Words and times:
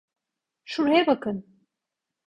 Şuraya 0.65 1.07
bakın. 1.07 1.65